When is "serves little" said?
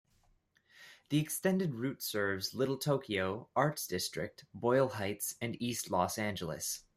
2.01-2.77